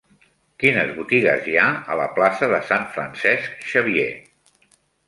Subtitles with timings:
[0.63, 4.13] Quines botigues hi ha a la plaça de Sant Francesc Xavier?